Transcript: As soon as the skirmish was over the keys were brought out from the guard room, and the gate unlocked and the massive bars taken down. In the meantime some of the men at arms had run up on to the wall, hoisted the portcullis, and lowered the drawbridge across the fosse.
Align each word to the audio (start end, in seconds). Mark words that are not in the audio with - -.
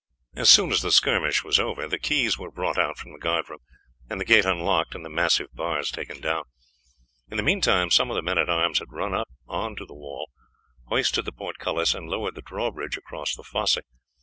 As 0.35 0.49
soon 0.49 0.71
as 0.71 0.81
the 0.81 0.89
skirmish 0.91 1.43
was 1.43 1.59
over 1.59 1.85
the 1.87 1.99
keys 1.99 2.35
were 2.35 2.49
brought 2.49 2.79
out 2.79 2.97
from 2.97 3.13
the 3.13 3.19
guard 3.19 3.47
room, 3.51 3.59
and 4.09 4.19
the 4.19 4.25
gate 4.25 4.45
unlocked 4.45 4.95
and 4.95 5.05
the 5.05 5.11
massive 5.11 5.53
bars 5.53 5.91
taken 5.91 6.19
down. 6.19 6.45
In 7.29 7.37
the 7.37 7.43
meantime 7.43 7.91
some 7.91 8.09
of 8.09 8.15
the 8.15 8.23
men 8.23 8.39
at 8.39 8.49
arms 8.49 8.79
had 8.79 8.91
run 8.91 9.13
up 9.13 9.29
on 9.47 9.75
to 9.75 9.85
the 9.85 9.93
wall, 9.93 10.31
hoisted 10.87 11.25
the 11.25 11.31
portcullis, 11.31 11.93
and 11.93 12.09
lowered 12.09 12.33
the 12.33 12.41
drawbridge 12.41 12.97
across 12.97 13.35
the 13.35 13.43
fosse. 13.43 13.77